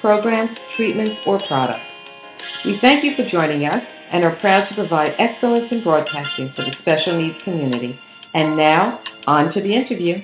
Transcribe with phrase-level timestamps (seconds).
[0.00, 1.84] programs, treatments, or products.
[2.64, 3.82] We thank you for joining us
[4.12, 7.98] and are proud to provide excellence in broadcasting for the special needs community.
[8.34, 10.22] And now, on to the interview.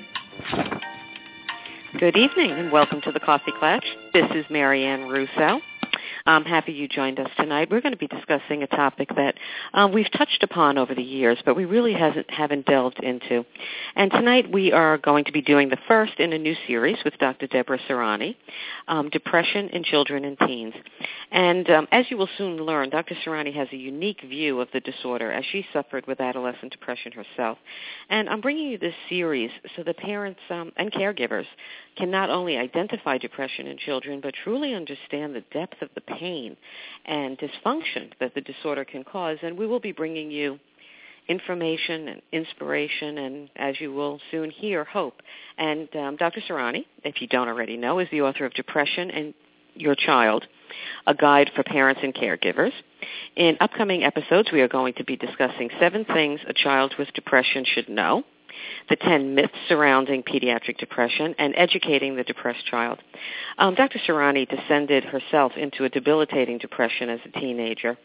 [1.98, 3.84] Good evening and welcome to the Coffee Klatch.
[4.12, 5.61] This is Marianne Russo.
[6.25, 7.69] I'm happy you joined us tonight.
[7.70, 9.34] We're going to be discussing a topic that
[9.75, 13.45] um, we've touched upon over the years, but we really hasn't, haven't delved into.
[13.97, 17.19] And tonight we are going to be doing the first in a new series with
[17.19, 17.48] Dr.
[17.48, 18.37] Deborah Serani,
[18.87, 20.75] um, Depression in Children and Teens.
[21.33, 23.17] And um, as you will soon learn, Dr.
[23.27, 27.59] Serani has a unique view of the disorder as she suffered with adolescent depression herself.
[28.11, 31.47] And I'm bringing you this series so the parents um, and caregivers
[31.97, 36.57] can not only identify depression in children, but truly understand the depth of the pain
[37.05, 39.39] and dysfunction that the disorder can cause.
[39.43, 40.59] And we will be bringing you
[41.29, 45.23] information and inspiration and, as you will soon hear, hope.
[45.59, 46.41] And um, Dr.
[46.49, 49.35] Serani, if you don't already know, is the author of Depression and
[49.75, 50.47] Your Child,
[51.07, 52.73] a guide for parents and caregivers.
[53.37, 57.65] In upcoming episodes, we are going to be discussing seven things a child with depression
[57.65, 58.25] should know
[58.89, 62.99] the 10 myths surrounding pediatric depression, and educating the depressed child.
[63.59, 63.99] Um, Dr.
[64.06, 67.97] Serani descended herself into a debilitating depression as a teenager.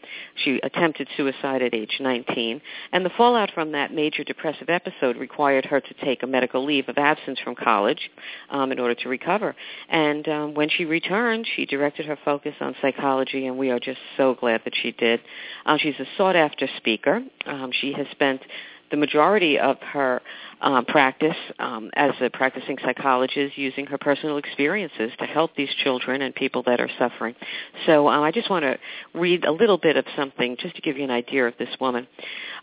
[0.44, 2.60] She attempted suicide at age 19,
[2.92, 6.88] and the fallout from that major depressive episode required her to take a medical leave
[6.88, 8.10] of absence from college
[8.50, 9.54] um, in order to recover.
[9.88, 14.00] And um, when she returned, she directed her focus on psychology, and we are just
[14.16, 15.20] so glad that she did.
[15.66, 17.22] Uh, she's a sought-after speaker.
[17.46, 18.40] Um, she has spent
[18.90, 20.20] the majority of her
[20.60, 26.22] uh, practice um, as a practicing psychologist using her personal experiences to help these children
[26.22, 27.34] and people that are suffering.
[27.86, 28.78] So uh, I just want to
[29.14, 32.06] read a little bit of something just to give you an idea of this woman.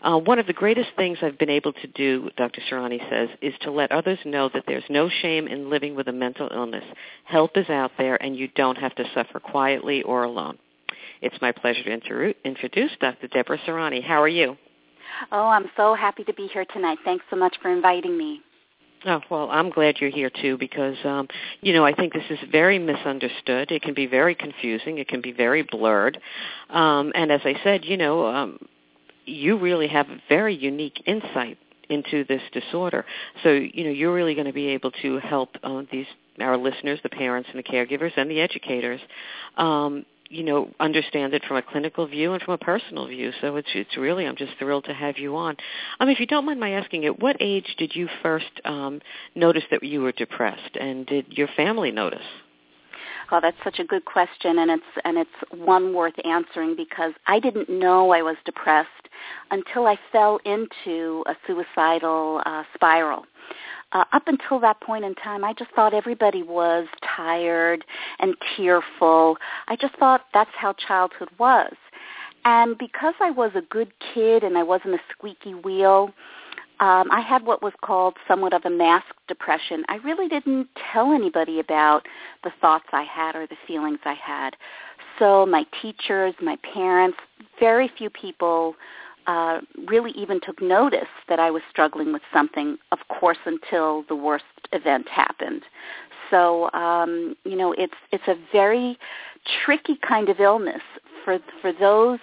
[0.02, 2.60] Uh, one of the greatest things I've been able to do, Dr.
[2.70, 6.12] Serani says, is to let others know that there's no shame in living with a
[6.12, 6.84] mental illness.
[7.24, 10.58] Help is out there and you don't have to suffer quietly or alone.
[11.22, 13.28] It's my pleasure to introduce Dr.
[13.28, 14.02] Deborah Serani.
[14.02, 14.56] How are you?
[15.32, 16.98] Oh, I'm so happy to be here tonight.
[17.04, 18.40] Thanks so much for inviting me.
[19.04, 21.28] Oh, well, I'm glad you're here too because um
[21.60, 23.70] you know, I think this is very misunderstood.
[23.70, 26.18] It can be very confusing, it can be very blurred.
[26.70, 28.58] Um and as I said, you know, um
[29.26, 33.04] you really have a very unique insight into this disorder.
[33.42, 36.06] So, you know, you're really going to be able to help uh, these
[36.40, 39.00] our listeners, the parents and the caregivers and the educators
[39.56, 43.32] um you know understand it from a clinical view and from a personal view.
[43.40, 45.56] So it's it's really I'm just thrilled to have you on.
[46.00, 49.00] Um, if you don't mind my asking, at what age did you first um,
[49.34, 52.26] notice that you were depressed, and did your family notice?
[53.32, 57.40] Oh, that's such a good question, and it's and it's one worth answering because I
[57.40, 58.90] didn't know I was depressed
[59.50, 63.24] until I fell into a suicidal uh, spiral
[63.92, 67.84] uh, up until that point in time, I just thought everybody was tired
[68.20, 69.36] and tearful.
[69.68, 71.74] I just thought that's how childhood was.
[72.44, 76.12] And because I was a good kid and I wasn't a squeaky wheel,
[76.78, 79.82] um, I had what was called somewhat of a masked depression.
[79.88, 82.06] I really didn't tell anybody about
[82.44, 84.56] the thoughts I had or the feelings I had.
[85.18, 87.18] So my teachers, my parents,
[87.58, 88.76] very few people
[89.26, 94.14] uh, really even took notice that I was struggling with something, of course, until the
[94.14, 95.62] worst event happened.
[96.30, 98.98] So, um, you know, it's it's a very
[99.64, 100.82] tricky kind of illness
[101.24, 102.18] for for those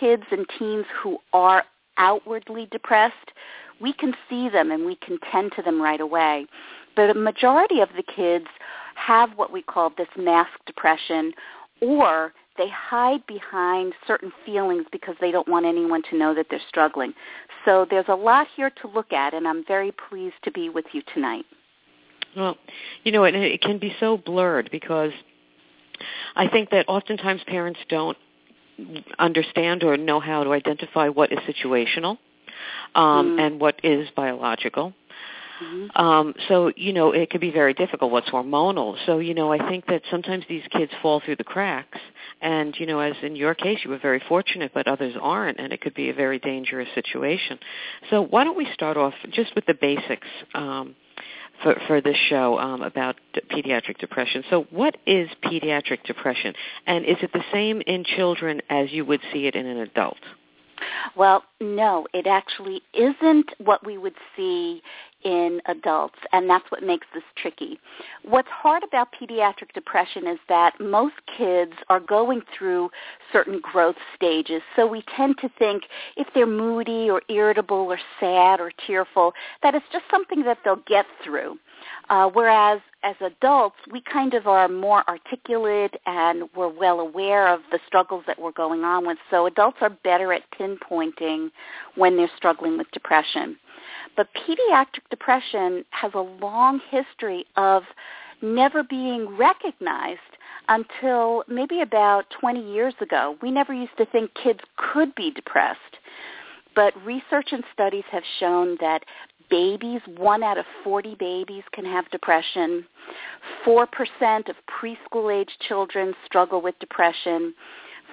[0.00, 1.64] kids and teens who are
[1.96, 3.32] outwardly depressed.
[3.80, 6.46] We can see them and we can tend to them right away.
[6.96, 8.46] But a majority of the kids
[8.96, 11.32] have what we call this masked depression
[11.80, 16.60] or they hide behind certain feelings because they don't want anyone to know that they're
[16.68, 17.14] struggling.
[17.64, 20.86] So there's a lot here to look at, and I'm very pleased to be with
[20.92, 21.44] you tonight.
[22.36, 22.56] Well,
[23.04, 25.12] you know, it, it can be so blurred because
[26.36, 28.16] I think that oftentimes parents don't
[29.18, 32.18] understand or know how to identify what is situational
[32.94, 33.40] um, Mm.
[33.40, 34.92] and what is biological.
[35.60, 35.90] Mhm.
[35.98, 38.12] Um, so you know it can be very difficult.
[38.12, 38.96] What's hormonal?
[39.06, 41.98] So you know I think that sometimes these kids fall through the cracks,
[42.40, 45.72] and you know as in your case you were very fortunate, but others aren't, and
[45.72, 47.58] it could be a very dangerous situation.
[48.10, 50.94] So why don't we start off just with the basics um,
[51.62, 53.16] for for this show um, about
[53.50, 54.44] pediatric depression?
[54.50, 56.54] So what is pediatric depression,
[56.86, 60.18] and is it the same in children as you would see it in an adult?
[61.16, 64.82] Well, no, it actually isn't what we would see
[65.24, 67.78] in adults, and that's what makes this tricky.
[68.22, 72.90] What's hard about pediatric depression is that most kids are going through
[73.32, 75.84] certain growth stages, so we tend to think
[76.16, 79.32] if they're moody or irritable or sad or tearful,
[79.62, 81.58] that it's just something that they'll get through.
[82.08, 87.60] Uh, whereas as adults, we kind of are more articulate and we're well aware of
[87.70, 89.18] the struggles that we're going on with.
[89.30, 91.50] So adults are better at pinpointing
[91.96, 93.56] when they're struggling with depression.
[94.16, 97.82] But pediatric depression has a long history of
[98.42, 100.20] never being recognized
[100.68, 103.36] until maybe about 20 years ago.
[103.42, 105.78] We never used to think kids could be depressed.
[106.74, 109.04] But research and studies have shown that
[109.50, 112.84] babies, one out of 40 babies can have depression.
[113.66, 113.86] 4%
[114.48, 117.54] of preschool-age children struggle with depression.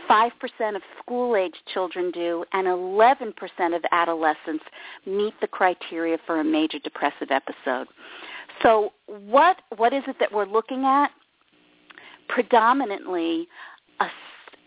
[0.10, 0.32] 5%
[0.76, 3.34] of school-age children do, and 11%
[3.76, 4.64] of adolescents
[5.06, 7.88] meet the criteria for a major depressive episode.
[8.62, 11.12] So what, what is it that we're looking at?
[12.28, 13.48] Predominantly
[14.00, 14.08] a,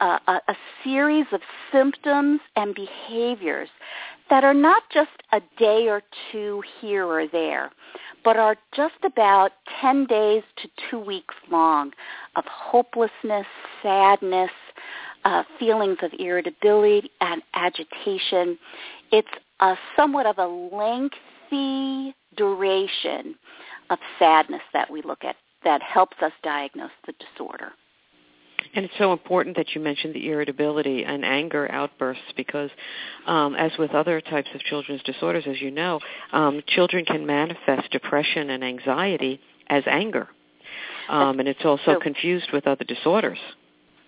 [0.04, 0.54] a, a
[0.84, 1.40] series of
[1.72, 3.68] symptoms and behaviors
[4.30, 7.70] that are not just a day or two here or there,
[8.24, 11.92] but are just about 10 days to two weeks long
[12.36, 13.46] of hopelessness,
[13.82, 14.50] sadness,
[15.24, 18.58] uh, feelings of irritability and agitation.
[19.10, 19.28] It's
[19.60, 23.34] a somewhat of a lengthy duration
[23.90, 27.72] of sadness that we look at that helps us diagnose the disorder.
[28.74, 32.70] And it's so important that you mentioned the irritability and anger outbursts because,
[33.26, 36.00] um, as with other types of children's disorders, as you know,
[36.32, 40.28] um, children can manifest depression and anxiety as anger.
[41.08, 43.38] Um, and it's also So- confused with other disorders.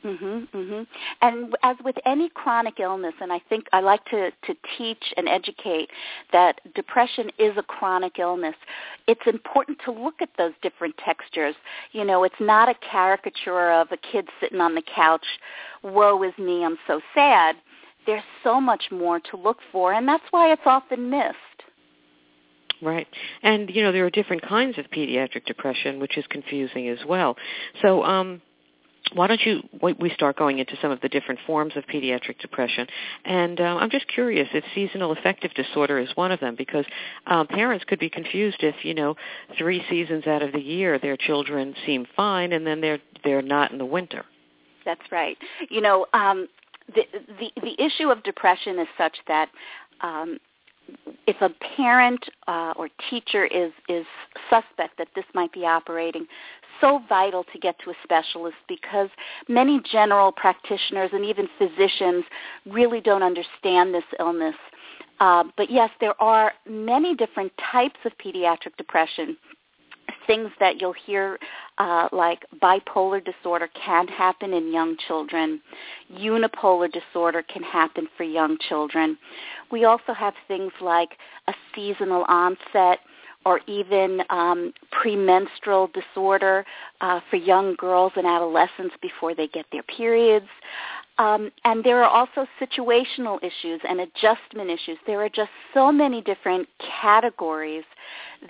[0.04, 0.86] Mhm, mhm.
[1.20, 5.28] And as with any chronic illness, and I think I like to to teach and
[5.28, 5.90] educate
[6.32, 8.56] that depression is a chronic illness.
[9.06, 11.54] It's important to look at those different textures.
[11.92, 15.26] You know, it's not a caricature of a kid sitting on the couch,
[15.82, 17.56] woe is me, I'm so sad.
[18.06, 21.36] There's so much more to look for, and that's why it's often missed.
[22.82, 23.06] Right.
[23.42, 27.36] And, you know, there are different kinds of pediatric depression, which is confusing as well.
[27.82, 28.40] So, um,
[29.14, 32.86] why don't you we start going into some of the different forms of pediatric depression
[33.24, 36.84] and um, i'm just curious if seasonal affective disorder is one of them because
[37.26, 39.14] um, parents could be confused if you know
[39.58, 43.72] three seasons out of the year their children seem fine and then they're they're not
[43.72, 44.24] in the winter
[44.84, 45.36] That's right.
[45.68, 46.48] You know, um,
[46.94, 47.02] the,
[47.38, 49.48] the the issue of depression is such that
[50.00, 50.38] um,
[51.26, 54.06] if a parent uh, or teacher is is
[54.48, 56.26] suspect that this might be operating,
[56.80, 59.08] so vital to get to a specialist because
[59.48, 62.24] many general practitioners and even physicians
[62.66, 64.54] really don't understand this illness.
[65.20, 69.36] Uh, but yes, there are many different types of pediatric depression
[70.26, 71.38] things that you'll hear
[71.78, 75.60] uh, like bipolar disorder can happen in young children.
[76.12, 79.16] Unipolar disorder can happen for young children.
[79.70, 81.10] We also have things like
[81.48, 83.00] a seasonal onset
[83.46, 86.64] or even um, premenstrual disorder
[87.00, 90.48] uh, for young girls and adolescents before they get their periods.
[91.20, 94.96] Um, and there are also situational issues and adjustment issues.
[95.06, 96.66] There are just so many different
[97.02, 97.84] categories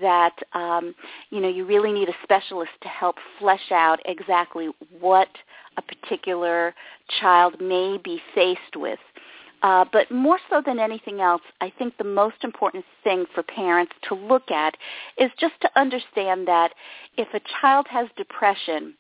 [0.01, 0.95] that um,
[1.31, 4.69] you know you really need a specialist to help flesh out exactly
[5.01, 5.29] what
[5.79, 6.73] a particular
[7.21, 9.01] child may be faced with.
[9.63, 13.93] Uh, but more so than anything else, I think the most important thing for parents
[14.09, 14.77] to look at
[15.19, 16.73] is just to understand that
[17.19, 18.95] if a child has depression,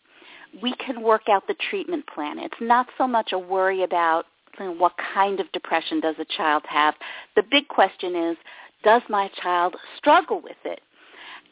[0.62, 2.38] we can work out the treatment plan.
[2.38, 4.26] It's not so much a worry about
[4.58, 6.94] you know, what kind of depression does a child have.
[7.36, 8.36] The big question is,
[8.82, 10.80] does my child struggle with it?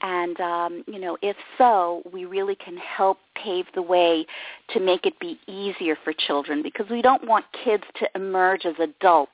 [0.00, 4.26] And um, you know, if so, we really can help pave the way
[4.70, 8.74] to make it be easier for children because we don't want kids to emerge as
[8.80, 9.32] adults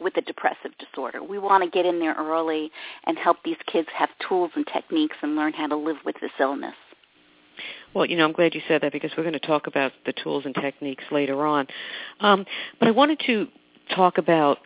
[0.00, 1.22] with a depressive disorder.
[1.22, 2.70] We want to get in there early
[3.04, 6.30] and help these kids have tools and techniques and learn how to live with this
[6.38, 6.74] illness.
[7.94, 10.12] Well, you know, I'm glad you said that because we're going to talk about the
[10.12, 11.66] tools and techniques later on.
[12.20, 12.46] Um,
[12.78, 13.48] but I wanted to
[13.94, 14.58] talk about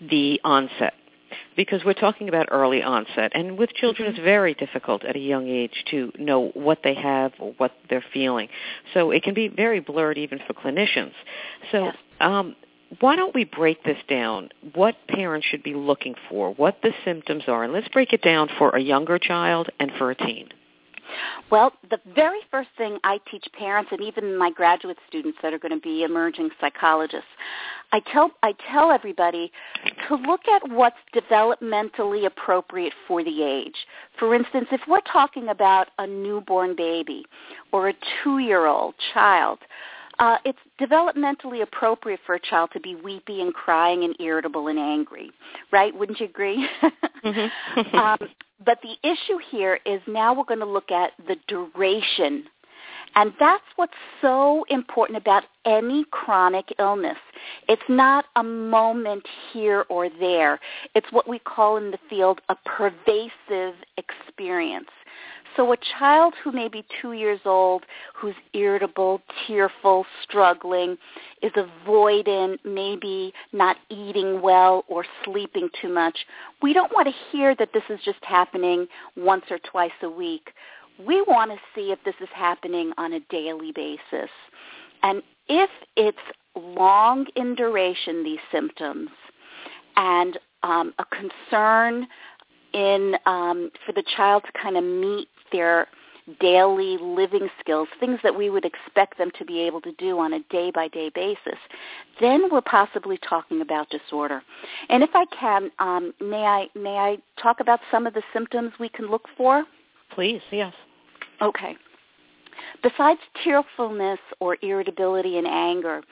[0.00, 0.94] the onset
[1.56, 3.32] because we're talking about early onset.
[3.34, 7.32] And with children it's very difficult at a young age to know what they have
[7.38, 8.48] or what they're feeling.
[8.94, 11.12] So it can be very blurred even for clinicians.
[11.70, 12.56] So um,
[13.00, 14.50] why don't we break this down?
[14.74, 16.52] What parents should be looking for?
[16.54, 17.64] What the symptoms are?
[17.64, 20.48] And let's break it down for a younger child and for a teen
[21.50, 25.58] well, the very first thing I teach parents and even my graduate students that are
[25.58, 27.28] going to be emerging psychologists,
[27.92, 29.50] I tell I tell everybody
[30.08, 33.74] to look at what's developmentally appropriate for the age.
[34.18, 37.24] For instance, if we're talking about a newborn baby
[37.72, 39.58] or a 2-year-old child,
[40.20, 44.78] uh, it's developmentally appropriate for a child to be weepy and crying and irritable and
[44.78, 45.30] angry,
[45.72, 45.96] right?
[45.96, 46.68] Wouldn't you agree?
[47.24, 47.96] mm-hmm.
[47.96, 48.18] um,
[48.64, 52.44] but the issue here is now we're going to look at the duration.
[53.16, 57.16] And that's what's so important about any chronic illness.
[57.68, 60.60] It's not a moment here or there.
[60.94, 64.90] It's what we call in the field a pervasive experience.
[65.56, 70.96] So a child who may be two years old, who's irritable, tearful, struggling,
[71.42, 76.16] is avoidant, maybe not eating well or sleeping too much,
[76.62, 80.50] we don't want to hear that this is just happening once or twice a week.
[81.04, 84.30] We want to see if this is happening on a daily basis.
[85.02, 86.18] And if it's
[86.54, 89.08] long in duration, these symptoms,
[89.96, 92.06] and um, a concern
[92.72, 95.88] in um, for the child to kind of meet their
[96.38, 100.34] daily living skills, things that we would expect them to be able to do on
[100.34, 101.58] a day-by-day basis,
[102.20, 104.42] then we're possibly talking about disorder.
[104.88, 108.72] And if I can, um, may I may I talk about some of the symptoms
[108.78, 109.64] we can look for?
[110.14, 110.74] Please, yes.
[111.40, 111.76] Okay.
[112.82, 116.02] Besides tearfulness or irritability and anger,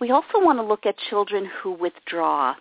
[0.00, 2.54] we also want to look at children who withdraw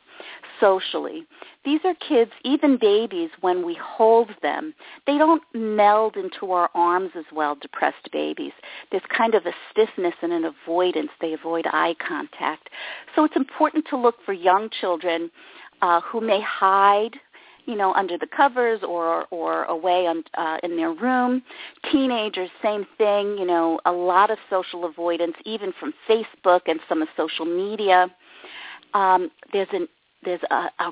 [0.59, 1.25] socially.
[1.65, 4.73] These are kids, even babies, when we hold them,
[5.05, 8.53] they don't meld into our arms as well, depressed babies.
[8.91, 11.09] There's kind of a stiffness and an avoidance.
[11.21, 12.69] They avoid eye contact.
[13.15, 15.29] So it's important to look for young children
[15.81, 17.15] uh, who may hide
[17.67, 21.43] you know, under the covers or or away on, uh, in their room.
[21.91, 23.37] Teenagers, same thing.
[23.37, 28.07] You know, a lot of social avoidance, even from Facebook and some of social media.
[28.93, 29.87] Um, there's an
[30.23, 30.91] there's a, a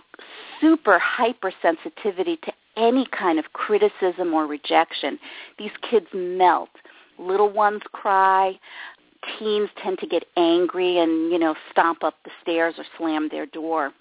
[0.61, 5.17] super hypersensitivity to any kind of criticism or rejection.
[5.57, 6.69] These kids melt.
[7.17, 8.59] Little ones cry.
[9.39, 13.45] Teens tend to get angry and, you know, stomp up the stairs or slam their
[13.45, 13.91] door.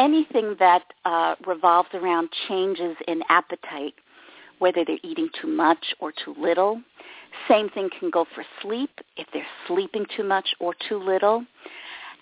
[0.00, 3.94] Anything that uh, revolves around changes in appetite,
[4.58, 6.80] whether they're eating too much or too little.
[7.46, 11.44] Same thing can go for sleep, if they're sleeping too much or too little.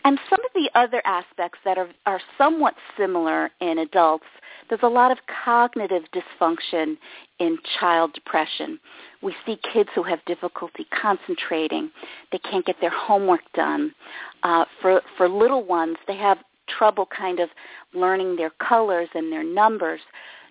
[0.05, 4.27] And some of the other aspects that are, are somewhat similar in adults,
[4.69, 6.97] there's a lot of cognitive dysfunction
[7.39, 8.81] in child depression.
[9.23, 11.91] We see kids who have difficulty concentrating.
[12.33, 13.95] They can't get their homework done.
[14.43, 16.39] Uh, for, for little ones, they have
[16.79, 17.49] trouble kind of
[17.95, 20.01] learning their colors and their numbers.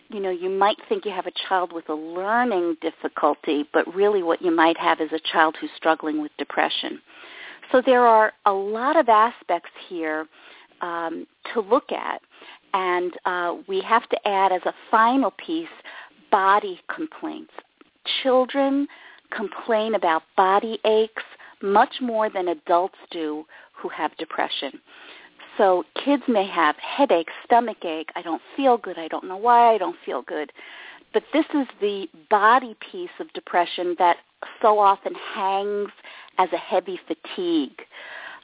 [0.10, 4.24] You know, you might think you have a child with a learning difficulty, but really
[4.24, 7.02] what you might have is a child who's struggling with depression.
[7.72, 10.26] So there are a lot of aspects here
[10.82, 12.22] um, to look at,
[12.74, 15.68] and uh, we have to add as a final piece
[16.32, 17.52] body complaints.
[18.24, 18.88] Children
[19.32, 21.24] complain about body aches
[21.62, 24.80] much more than adults do who have depression.
[25.58, 29.74] So kids may have headache, stomach ache, I don't feel good, I don't know why
[29.74, 30.52] I don't feel good.
[31.14, 34.18] But this is the body piece of depression that
[34.62, 35.90] so often hangs
[36.38, 37.82] as a heavy fatigue.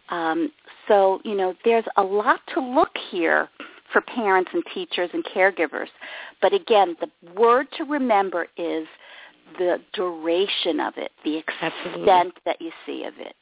[0.10, 0.52] Um,
[0.88, 3.50] so, you know, there's a lot to look here
[3.92, 5.88] for parents and teachers and caregivers.
[6.42, 8.88] But again, the word to remember is
[9.58, 12.32] the duration of it, the extent Absolutely.
[12.46, 13.36] that you see of it.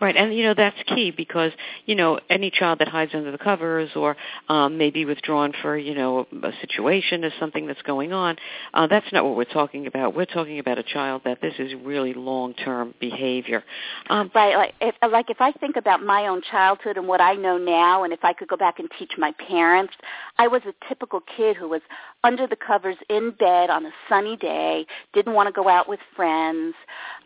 [0.00, 1.52] Right, and you know that's key because
[1.86, 4.16] you know any child that hides under the covers or
[4.48, 8.36] um, may be withdrawn for you know a situation or something that's going on,
[8.74, 10.14] uh, that's not what we're talking about.
[10.14, 13.62] We're talking about a child that this is really long-term behavior.
[14.10, 17.34] Um, right, like if, like if I think about my own childhood and what I
[17.34, 19.94] know now, and if I could go back and teach my parents,
[20.38, 21.82] I was a typical kid who was
[22.24, 26.00] under the covers in bed on a sunny day, didn't want to go out with
[26.16, 26.74] friends.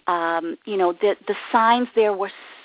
[0.06, 2.57] Um, you know, the the signs there were so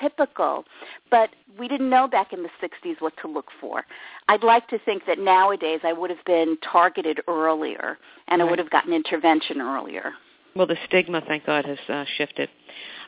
[0.00, 0.64] typical,
[1.10, 3.84] but we didn't know back in the 60s what to look for.
[4.28, 7.98] I'd like to think that nowadays I would have been targeted earlier
[8.28, 8.46] and right.
[8.46, 10.12] I would have gotten intervention earlier.
[10.54, 12.48] Well, the stigma, thank God, has uh, shifted.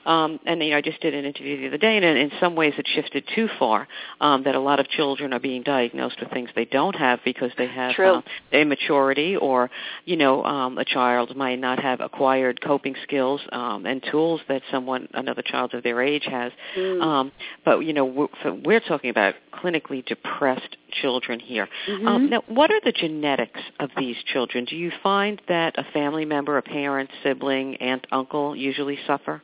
[0.05, 2.55] Um, and you know, I just did an interview the other day, and in some
[2.55, 3.89] ways it shifted too far.
[4.21, 7.51] Um, that a lot of children are being diagnosed with things they don't have because
[7.57, 8.17] they have True.
[8.17, 9.71] uh, immaturity, or
[10.05, 14.63] you know, um, a child might not have acquired coping skills um, and tools that
[14.71, 16.53] someone, another child of their age, has.
[16.77, 17.03] Mm.
[17.03, 17.33] Um,
[17.65, 21.69] but you know, we're, so we're talking about clinically depressed children here.
[21.89, 22.07] Mhm.
[22.07, 24.65] Um, now, what are the genetics of these children?
[24.65, 29.43] Do you find that a family member, a parent, sibling, aunt, uncle usually suffer?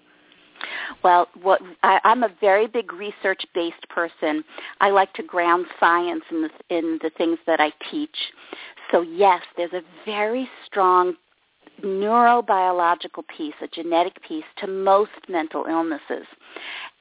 [1.02, 4.45] Well, what I, I'm a very big research-based person.
[4.81, 8.17] I like to ground science in the in the things that I teach.
[8.90, 11.14] So yes, there's a very strong
[11.83, 16.26] neurobiological piece, a genetic piece to most mental illnesses.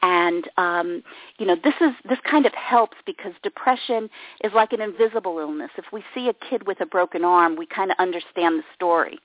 [0.02, 1.04] And um,
[1.38, 4.10] you know, this is this kind of helps because depression
[4.44, 5.72] is like an invisible illness.
[5.78, 9.20] If we see a kid with a broken arm, we kind of understand the story.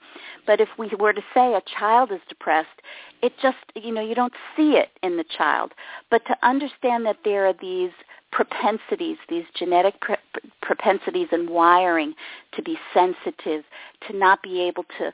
[0.47, 2.83] But if we were to say a child is depressed,
[3.23, 5.73] it just you know you don't see it in the child.
[6.11, 7.93] But to understand that there are these
[8.33, 10.16] propensities, these genetic pre-
[10.61, 12.14] propensities and wiring
[12.52, 13.64] to be sensitive,
[14.09, 15.12] to not be able to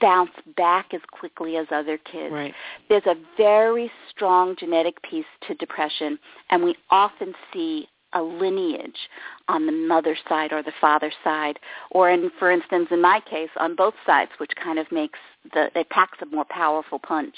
[0.00, 2.32] bounce back as quickly as other kids.
[2.32, 2.54] Right.
[2.88, 6.18] There's a very strong genetic piece to depression,
[6.50, 9.08] and we often see a lineage
[9.48, 11.58] on the mother's side or the father's side,
[11.90, 15.18] or in, for instance, in my case, on both sides, which kind of makes
[15.52, 17.34] the it packs a more powerful punch.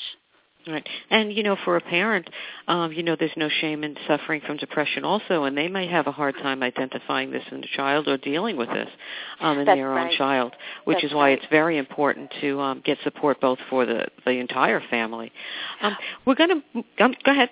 [0.68, 0.86] Right.
[1.10, 2.28] And, you know, for a parent,
[2.66, 6.08] um, you know, there's no shame in suffering from depression also, and they may have
[6.08, 8.88] a hard time identifying this in the child or dealing with this
[9.40, 10.10] um, in That's their right.
[10.10, 11.38] own child, which That's is why right.
[11.38, 15.30] it's very important to um, get support both for the, the entire family.
[15.82, 17.50] Um, we're going to, um, go ahead.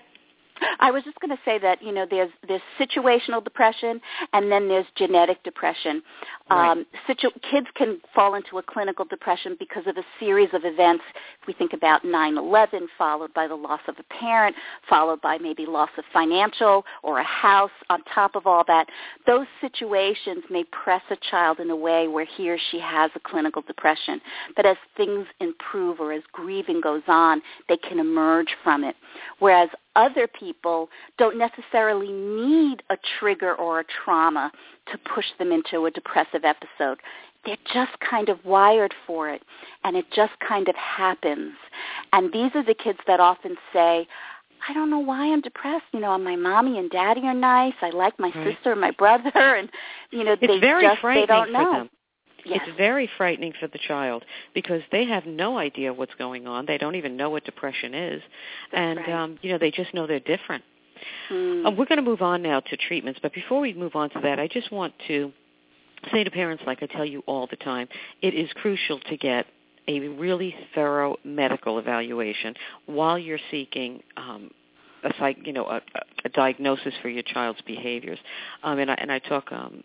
[0.81, 4.01] I was just going to say that you know there's there's situational depression
[4.33, 6.03] and then there's genetic depression.
[6.51, 6.71] Right.
[6.71, 11.05] Um, situ- kids can fall into a clinical depression because of a series of events.
[11.41, 14.57] If we think about 9/11, followed by the loss of a parent,
[14.89, 17.71] followed by maybe loss of financial or a house.
[17.91, 18.89] On top of all that,
[19.27, 23.21] those situations may press a child in a way where he or she has a
[23.21, 24.21] clinical depression.
[24.57, 28.97] But as things improve or as grieving goes on, they can emerge from it.
[29.39, 34.51] Whereas other people don't necessarily need a trigger or a trauma
[34.91, 36.99] to push them into a depressive episode.
[37.45, 39.43] They're just kind of wired for it,
[39.85, 41.53] and it just kind of happens.
[42.13, 44.07] And these are the kids that often say,
[44.67, 45.85] I don't know why I'm depressed.
[45.93, 47.75] You know, my mommy and daddy are nice.
[47.83, 48.57] I like my Right.
[48.57, 49.71] sister and my brother, and
[50.11, 51.73] you know, It's they very just they don't know.
[51.73, 51.91] them.
[52.45, 52.61] Yes.
[52.67, 56.67] It's very frightening for the child because they have no idea what's going on.
[56.67, 58.23] They don't even know what depression is,
[58.71, 59.11] That's and right.
[59.11, 60.65] um, you know they just know they're different.
[61.31, 61.67] Mm.
[61.67, 64.21] Uh, we're going to move on now to treatments, but before we move on to
[64.21, 65.33] that, I just want to
[66.13, 67.89] say to parents, like I tell you all the time,
[68.23, 69.47] it is crucial to get
[69.89, 72.55] a really thorough medical evaluation
[72.87, 74.51] while you're seeking um,
[75.05, 75.81] a psych, you know, a,
[76.25, 78.19] a diagnosis for your child's behaviors.
[78.63, 79.53] Um, and I and I talk.
[79.53, 79.83] Um,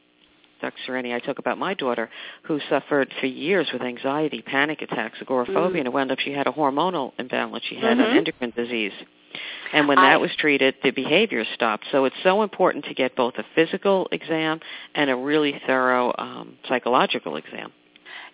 [0.62, 0.78] Dr.
[0.88, 2.10] Serani, I talk about my daughter
[2.44, 5.80] who suffered for years with anxiety, panic attacks, agoraphobia, Mm.
[5.80, 7.64] and it wound up she had a hormonal imbalance.
[7.66, 8.10] She had Mhm.
[8.12, 8.94] an endocrine disease.
[9.72, 11.86] And when I- that was treated, the behavior stopped.
[11.92, 14.60] So it's so important to get both a physical exam
[14.96, 17.72] and a really thorough um, psychological exam.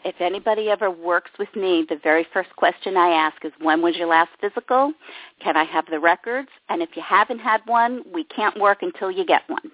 [0.05, 3.95] If anybody ever works with me, the very first question I ask is, when was
[3.97, 4.93] your last physical?
[5.43, 6.49] Can I have the records?
[6.69, 9.71] And if you haven't had one, we can't work until you get one.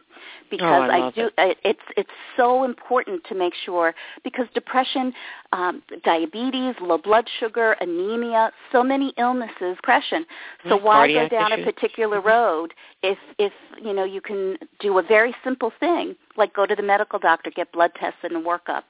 [0.49, 1.33] Because Oh, I love do, it.
[1.37, 5.13] it- it's it's so important to make sure because depression,
[5.51, 10.25] um, diabetes, low blood sugar, anemia, so many illnesses, depression.
[10.69, 11.67] So Right, why go down issues.
[11.67, 12.25] a particular Mhm.
[12.25, 16.75] road if if you know you can do a very simple thing like go to
[16.75, 18.83] the medical doctor, get blood tests and a workup.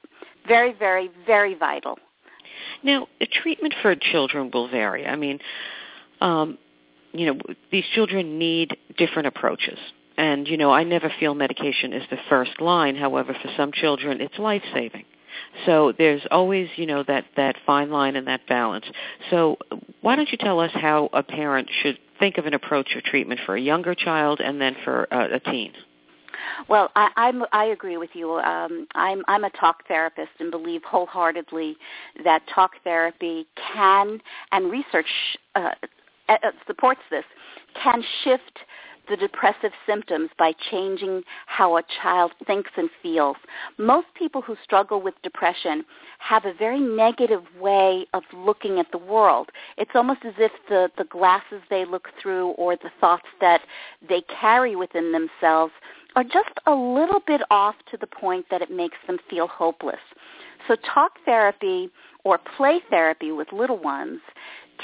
[0.46, 1.98] Very, very, very vital.
[2.82, 3.08] Now,
[3.42, 5.06] treatment for children will vary.
[5.06, 5.38] I mean,
[6.20, 6.58] um,
[7.12, 7.38] you know,
[7.70, 9.78] these children need different approaches.
[10.16, 12.96] And, you know, I never feel medication is the first line.
[12.96, 15.04] However, for some children, it's life-saving.
[15.64, 18.84] So there's always, you know, that, that fine line and that balance.
[19.30, 19.58] So
[20.02, 23.40] why don't you tell us how a parent should think of an approach or treatment
[23.46, 25.72] for a younger child and then for a, a teen?
[26.68, 28.32] Well, I, I'm, I agree with you.
[28.32, 31.76] Um, I'm, I'm a talk therapist and believe wholeheartedly
[32.24, 34.20] that talk therapy can,
[34.52, 35.06] and research
[35.54, 35.70] uh,
[36.28, 37.24] uh, supports this,
[37.82, 38.58] can shift
[39.08, 43.36] the depressive symptoms by changing how a child thinks and feels.
[43.78, 45.84] Most people who struggle with depression
[46.18, 49.50] have a very negative way of looking at the world.
[49.76, 53.62] It's almost as if the, the glasses they look through or the thoughts that
[54.08, 55.72] they carry within themselves
[56.16, 60.00] are just a little bit off to the point that it makes them feel hopeless.
[60.68, 61.90] So talk therapy
[62.24, 64.20] or play therapy with little ones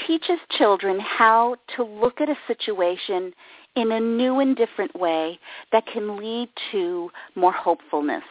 [0.07, 3.33] teaches children how to look at a situation
[3.75, 5.39] in a new and different way
[5.71, 8.23] that can lead to more hopefulness.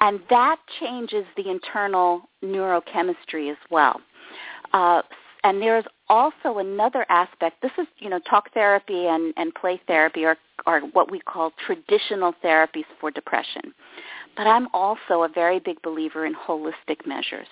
[0.00, 4.00] And that changes the internal neurochemistry as well.
[4.72, 5.02] Uh,
[5.44, 7.60] and there's also another aspect.
[7.60, 11.52] This is, you know, talk therapy and, and play therapy are, are what we call
[11.64, 13.74] traditional therapies for depression.
[14.36, 17.46] But I'm also a very big believer in holistic measures.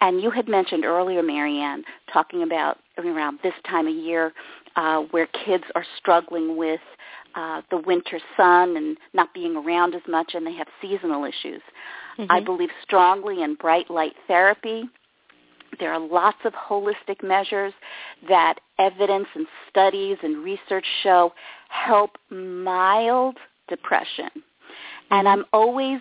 [0.00, 4.32] And you had mentioned earlier, Marianne, talking about around this time of year
[4.76, 6.80] uh, where kids are struggling with
[7.34, 11.62] uh, the winter sun and not being around as much and they have seasonal issues.
[12.18, 12.30] Mm-hmm.
[12.30, 14.84] I believe strongly in bright light therapy.
[15.78, 17.72] There are lots of holistic measures
[18.28, 21.32] that evidence and studies and research show
[21.68, 24.28] help mild depression.
[25.10, 25.40] And mm-hmm.
[25.40, 26.00] I'm always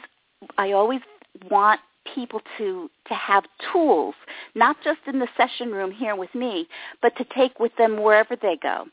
[0.58, 1.02] I always
[1.50, 1.80] want
[2.16, 4.16] people to to have tools,
[4.56, 6.68] not just in the session room here with me,
[7.02, 8.86] but to take with them wherever they go.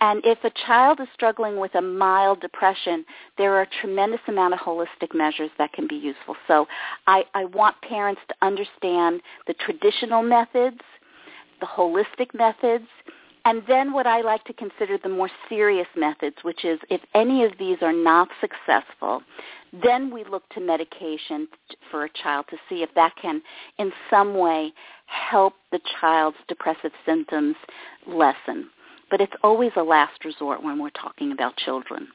[0.00, 3.04] And if a child is struggling with a mild depression,
[3.38, 6.36] there are a tremendous amount of holistic measures that can be useful.
[6.46, 6.66] So
[7.06, 10.80] I, I want parents to understand the traditional methods,
[11.60, 12.86] the holistic methods,
[13.44, 17.44] and then what I like to consider the more serious methods, which is if any
[17.44, 19.22] of these are not successful,
[19.82, 21.48] then we look to medication
[21.90, 23.42] for a child to see if that can
[23.78, 24.72] in some way
[25.06, 27.56] help the child's depressive symptoms
[28.06, 28.70] lessen.
[29.10, 32.08] But it's always a last resort when we're talking about children.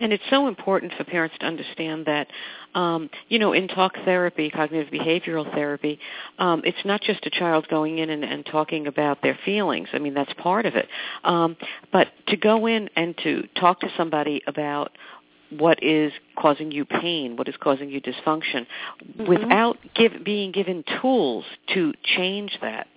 [0.00, 2.28] And it's so important for parents to understand that,
[2.74, 5.98] um, you know, in talk therapy, cognitive behavioral therapy,
[6.38, 9.88] um, it's not just a child going in and, and talking about their feelings.
[9.92, 10.88] I mean, that's part of it.
[11.22, 11.56] Um,
[11.92, 14.92] but to go in and to talk to somebody about
[15.50, 19.26] what is causing you pain, what is causing you dysfunction, mm-hmm.
[19.26, 22.88] without give, being given tools to change that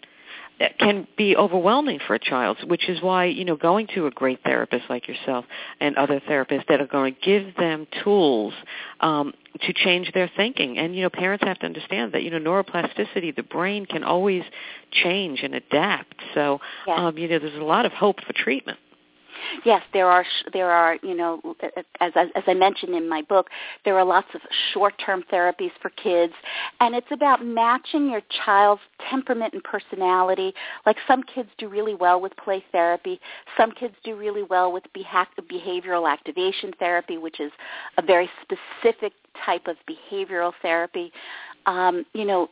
[0.79, 4.39] can be overwhelming for a child, which is why, you know, going to a great
[4.43, 5.45] therapist like yourself
[5.79, 8.53] and other therapists that are going to give them tools
[9.01, 10.77] um, to change their thinking.
[10.77, 14.43] And, you know, parents have to understand that, you know, neuroplasticity, the brain can always
[14.91, 16.15] change and adapt.
[16.33, 18.79] So, um, you know, there's a lot of hope for treatment.
[19.65, 21.41] Yes, there are there are you know
[21.99, 23.47] as as I mentioned in my book,
[23.85, 24.41] there are lots of
[24.73, 26.33] short-term therapies for kids,
[26.79, 30.53] and it's about matching your child's temperament and personality.
[30.85, 33.19] Like some kids do really well with play therapy,
[33.57, 37.51] some kids do really well with behavioral activation therapy, which is
[37.97, 39.13] a very specific
[39.45, 41.11] type of behavioral therapy.
[41.65, 42.47] Um, you know,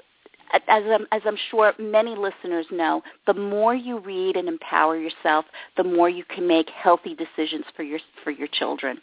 [0.53, 5.45] as I'm, as I'm sure many listeners know, the more you read and empower yourself,
[5.77, 8.99] the more you can make healthy decisions for your for your children.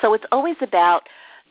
[0.00, 1.02] So it's always about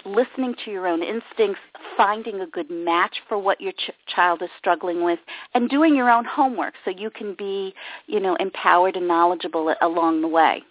[0.06, 1.62] listening to your own instincts,
[1.95, 5.19] finding a good match for what your ch- child is struggling with,
[5.54, 7.73] and doing your own homework so you can be,
[8.08, 10.63] you know, empowered and knowledgeable along the way.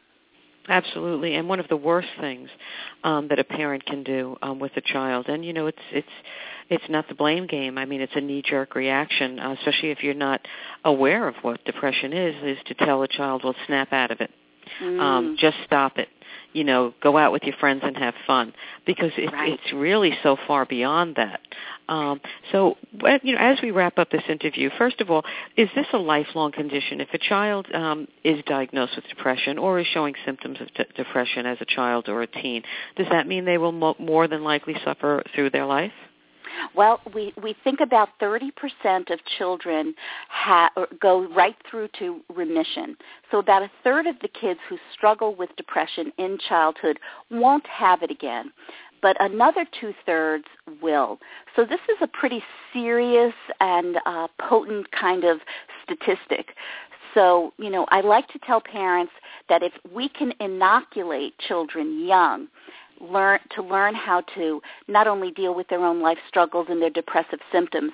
[0.68, 2.48] Absolutely, and one of the worst things
[3.02, 6.08] um, that a parent can do um, with a child, and you know, it's it's
[6.70, 7.76] it's not the blame game.
[7.76, 10.40] I mean, it's a knee-jerk reaction, uh, especially if you're not
[10.84, 12.34] aware of what depression is.
[12.42, 14.30] Is to tell a child, "Well, snap out of it.
[14.80, 15.00] Mm.
[15.00, 16.08] Um, just stop it."
[16.52, 18.52] You know, go out with your friends and have fun
[18.84, 19.52] because it, right.
[19.52, 21.40] it's really so far beyond that.
[21.88, 22.20] Um,
[22.52, 22.76] so,
[23.22, 25.24] you know, as we wrap up this interview, first of all,
[25.56, 27.00] is this a lifelong condition?
[27.00, 31.46] If a child um, is diagnosed with depression or is showing symptoms of d- depression
[31.46, 32.62] as a child or a teen,
[32.96, 35.92] does that mean they will mo- more than likely suffer through their life?
[36.74, 38.50] Well, we, we think about 30%
[39.10, 39.94] of children
[40.28, 42.96] ha- go right through to remission.
[43.30, 46.98] So about a third of the kids who struggle with depression in childhood
[47.30, 48.52] won't have it again.
[49.02, 50.44] But another two-thirds
[50.82, 51.18] will.
[51.56, 55.38] So this is a pretty serious and uh, potent kind of
[55.84, 56.54] statistic.
[57.14, 59.12] So, you know, I like to tell parents
[59.48, 62.46] that if we can inoculate children young
[63.00, 66.90] learn to learn how to not only deal with their own life struggles and their
[66.90, 67.92] depressive symptoms,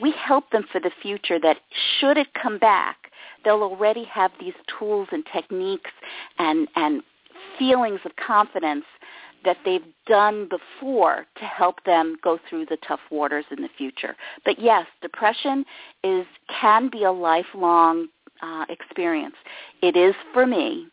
[0.00, 1.58] we help them for the future that
[1.98, 2.96] should it come back,
[3.44, 5.90] they'll already have these tools and techniques
[6.38, 7.02] and, and
[7.58, 8.84] feelings of confidence
[9.44, 14.16] that they've done before to help them go through the tough waters in the future.
[14.44, 15.64] But yes, depression
[16.02, 16.26] is
[16.60, 18.08] can be a lifelong
[18.42, 19.36] uh, experience.
[19.82, 20.88] It is for me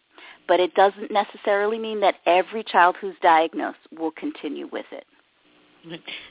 [0.47, 5.05] but it doesn't necessarily mean that every child who's diagnosed will continue with it.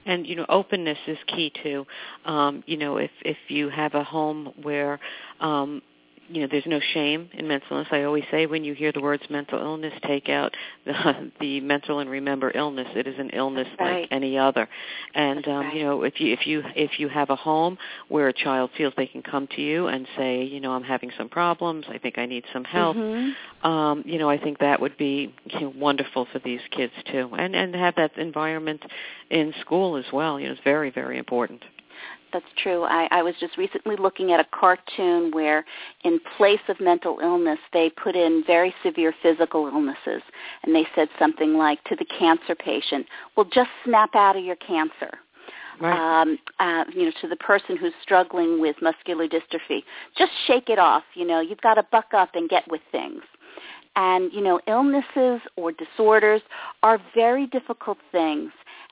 [0.04, 1.86] And you know, openness is key too.
[2.24, 4.98] Um, you know, if if you have a home where
[5.40, 5.80] um,
[6.28, 7.88] you know, there's no shame in mental illness.
[7.90, 11.98] I always say when you hear the words mental illness, take out the, the mental
[11.98, 12.88] and remember illness.
[12.94, 14.02] It is an illness right.
[14.02, 14.68] like any other.
[15.14, 15.74] And um, right.
[15.76, 18.94] you know, if you if you if you have a home where a child feels
[18.96, 21.86] they can come to you and say, you know, I'm having some problems.
[21.88, 22.96] I think I need some help.
[22.96, 23.66] Mm-hmm.
[23.66, 27.30] Um, you know, I think that would be you know, wonderful for these kids too,
[27.38, 28.82] and and have that environment
[29.30, 30.40] in school as well.
[30.40, 31.62] You know, it's very very important
[32.32, 32.82] that's true.
[32.82, 35.64] I, I was just recently looking at a cartoon where
[36.02, 40.22] in place of mental illness, they put in very severe physical illnesses.
[40.64, 44.56] And they said something like to the cancer patient, well, just snap out of your
[44.56, 45.18] cancer.
[45.80, 46.22] Right.
[46.22, 49.82] Um, uh, you know, to the person who's struggling with muscular dystrophy,
[50.16, 51.02] just shake it off.
[51.14, 53.22] You know, you've got to buck up and get with things.
[53.96, 56.42] And, you know, illnesses or disorders
[56.82, 58.50] are very difficult things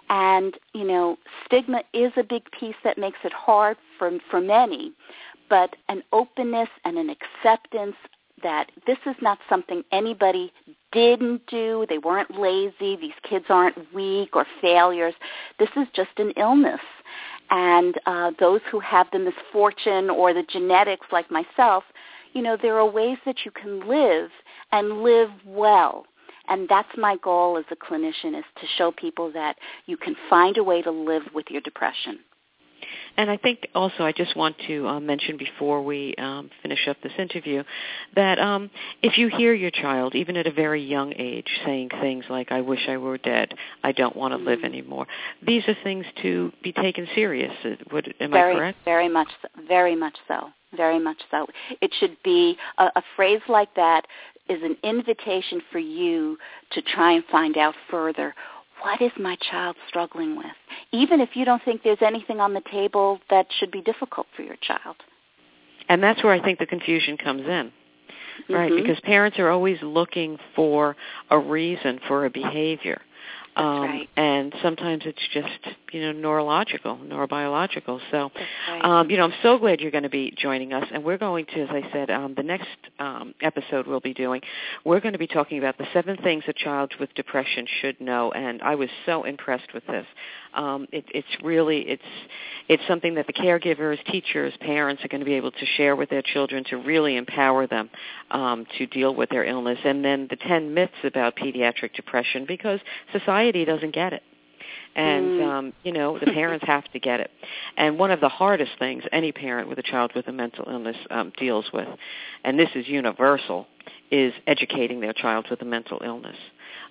[0.09, 4.93] and, you know, stigma is a big piece that makes it hard for, for many,
[5.49, 7.97] but an openness and an acceptance
[8.43, 10.53] that this is not something anybody
[10.91, 11.87] didn't do.
[11.89, 12.97] They weren't lazy.
[12.97, 15.15] These kids aren't weak or failures.
[15.59, 16.81] This is just an illness.
[17.51, 21.85] And uh, those who have the misfortune or the genetics like myself,
[22.33, 24.31] you know, there are ways that you can live
[24.73, 26.07] and live well
[26.53, 30.59] and that's my goal as a clinician is to show people that you can find
[30.59, 32.19] a way to live with your depression.
[33.17, 36.99] And I think also I just want to uh, mention before we um, finish up
[37.03, 37.63] this interview
[38.17, 38.71] that um,
[39.03, 42.61] if you hear your child, even at a very young age, saying things like, I
[42.61, 44.49] wish I were dead, I don't want to mm-hmm.
[44.49, 45.07] live anymore,
[45.47, 47.53] these are things to be taken serious.
[47.93, 48.79] Would, am very, I correct?
[48.85, 49.49] Very much so.
[49.67, 50.51] Very much so.
[50.75, 51.47] Very much so.
[51.83, 54.07] It should be a, a phrase like that
[54.53, 56.37] is an invitation for you
[56.73, 58.35] to try and find out further
[58.83, 60.47] what is my child struggling with?
[60.91, 64.43] Even if you don't think there's anything on the table that should be difficult for
[64.43, 64.97] your child.
[65.89, 67.73] And that's where I think the confusion comes in.
[68.49, 68.83] Right, mm-hmm.
[68.83, 70.97] because parents are always looking for
[71.31, 73.01] a reason for a behavior.
[73.55, 74.09] Um, right.
[74.17, 78.01] and sometimes it's just you know neurological, neurobiological.
[78.11, 78.31] So,
[78.69, 78.83] right.
[78.83, 81.45] um, you know, I'm so glad you're going to be joining us, and we're going
[81.47, 84.41] to, as I said, um, the next um, episode we'll be doing,
[84.85, 88.33] we're going to be talking about the seven things a child with depression should know.
[88.33, 90.07] And I was so impressed with this.
[90.55, 92.03] Um, it, it's really it's
[92.69, 96.11] it's something that the caregivers, teachers, parents are going to be able to share with
[96.11, 97.91] their children to really empower them
[98.31, 99.79] um, to deal with their illness.
[99.85, 102.81] And then the ten myths about pediatric depression because
[103.13, 104.23] society doesn't get it
[104.95, 105.47] and mm.
[105.47, 107.31] um you know the parents have to get it
[107.77, 110.97] and one of the hardest things any parent with a child with a mental illness
[111.11, 111.89] um deals with
[112.45, 113.67] and this is universal
[114.11, 116.37] is educating their child with a mental illness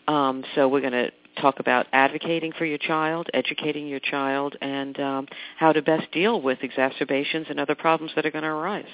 [0.08, 5.00] um so we're going to talk about advocating for your child educating your child and
[5.00, 8.86] um how to best deal with exacerbations and other problems that are going to arise.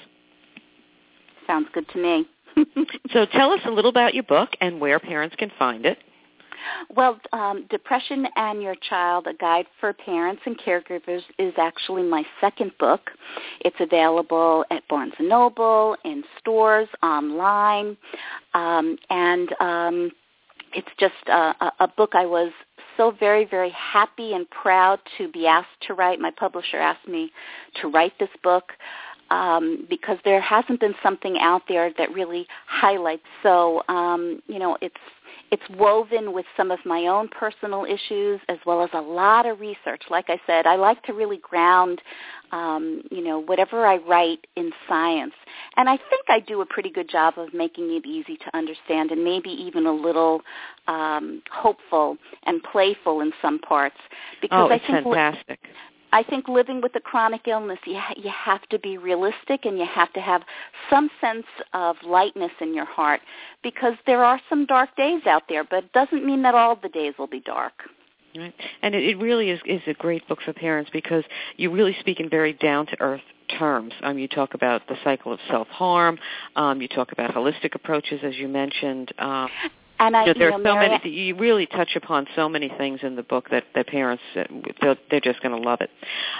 [1.46, 2.26] Sounds good to me.
[3.12, 5.98] So tell us a little about your book and where parents can find it.
[6.94, 12.24] Well, um, Depression and Your Child, A Guide for Parents and Caregivers is actually my
[12.40, 13.10] second book.
[13.60, 17.96] It's available at Barnes & Noble, in stores, online,
[18.54, 20.10] um, and um,
[20.74, 22.52] it's just a, a book I was
[22.96, 26.18] so very, very happy and proud to be asked to write.
[26.20, 27.32] My publisher asked me
[27.80, 28.72] to write this book
[29.30, 33.22] um, because there hasn't been something out there that really highlights.
[33.42, 34.96] So, um, you know, it's
[35.50, 39.60] it's woven with some of my own personal issues as well as a lot of
[39.60, 40.02] research.
[40.10, 42.00] Like I said, I like to really ground,
[42.52, 45.34] um, you know, whatever I write in science.
[45.76, 49.10] And I think I do a pretty good job of making it easy to understand
[49.10, 50.42] and maybe even a little
[50.86, 53.96] um, hopeful and playful in some parts.
[54.40, 55.60] Because oh, I think fantastic.
[56.12, 59.78] I think living with a chronic illness, you, ha- you have to be realistic and
[59.78, 60.42] you have to have
[60.88, 63.20] some sense of lightness in your heart
[63.62, 66.88] because there are some dark days out there, but it doesn't mean that all the
[66.88, 67.74] days will be dark.
[68.36, 68.54] Right.
[68.82, 71.24] And it, it really is, is a great book for parents because
[71.56, 73.22] you really speak in very down-to-earth
[73.58, 73.94] terms.
[74.02, 76.18] Um, you talk about the cycle of self-harm.
[76.54, 79.12] Um, you talk about holistic approaches, as you mentioned.
[79.18, 79.48] Um,
[79.98, 81.10] and I, you know, there you are so Mary, many.
[81.10, 84.44] You really touch upon so many things in the book that that parents uh,
[84.80, 85.90] they're, they're just going to love it.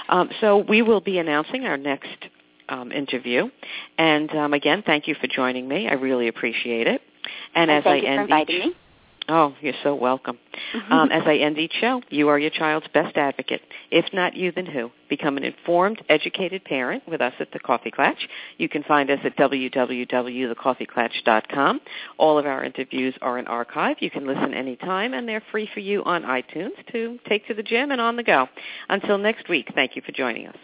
[0.09, 2.27] Um, so we will be announcing our next
[2.69, 3.49] um, interview,
[3.97, 5.87] and um, again, thank you for joining me.
[5.87, 7.01] I really appreciate it.
[7.53, 8.75] And, and as I end each, me.
[9.31, 10.39] Oh, you're so welcome.
[10.89, 13.61] Um, as I end each show, you are your child's best advocate.
[13.91, 14.89] If not you, then who?
[15.07, 18.17] Become an informed, educated parent with us at the Coffee Klatch.
[18.57, 21.81] You can find us at www.thecoffeeklatch.com.
[22.17, 23.97] All of our interviews are in archive.
[23.99, 27.63] You can listen anytime, and they're free for you on iTunes to take to the
[27.63, 28.47] gym and on the go.
[28.89, 30.57] Until next week, thank you for joining us.